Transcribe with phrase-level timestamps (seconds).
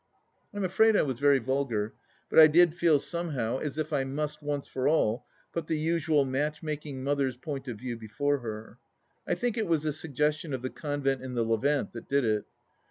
[0.55, 1.93] I am afraid I was very vulgar,
[2.27, 6.25] but I did feel somehow, as if I must, once for all, put the usual
[6.25, 8.79] match making mother's point of view before her.
[9.27, 12.45] I think it was the suggestion of the convent in the Levant that did it.